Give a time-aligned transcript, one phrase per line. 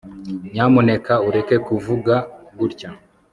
[0.53, 2.13] nyamuneka ureke kuvuga
[2.57, 2.89] gutya